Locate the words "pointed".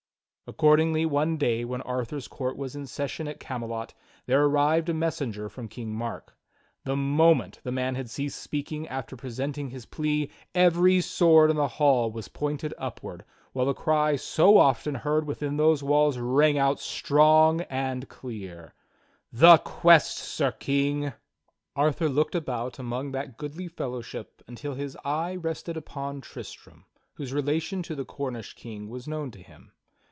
12.27-12.73